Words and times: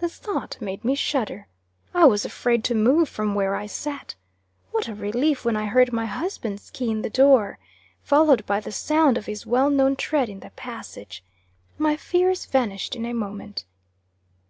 The 0.00 0.08
thought 0.10 0.58
made 0.60 0.84
me 0.84 0.94
shudder. 0.94 1.46
I 1.94 2.04
was 2.04 2.26
afraid 2.26 2.62
to 2.64 2.74
move 2.74 3.08
from 3.08 3.34
where 3.34 3.56
I 3.56 3.64
sat. 3.64 4.14
What 4.70 4.86
a 4.86 4.94
relief 4.94 5.46
when 5.46 5.56
I 5.56 5.64
heard 5.64 5.94
my 5.94 6.04
husband's 6.04 6.68
key 6.70 6.90
in 6.90 7.00
the 7.00 7.08
door, 7.08 7.58
followed 8.02 8.44
by 8.44 8.60
the 8.60 8.70
sound 8.70 9.16
of 9.16 9.24
his 9.24 9.46
well 9.46 9.70
known 9.70 9.96
tread 9.96 10.28
in 10.28 10.40
the 10.40 10.50
passage! 10.50 11.24
My 11.78 11.96
fears 11.96 12.44
vanished 12.44 12.94
in 12.94 13.06
a 13.06 13.14
moment. 13.14 13.64